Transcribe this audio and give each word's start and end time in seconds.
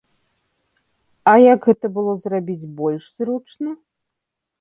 А 1.31 1.35
як 1.53 1.67
гэта 1.71 1.85
было 1.97 2.13
зрабіць 2.23 2.69
больш 2.79 3.03
зручна? 3.21 3.69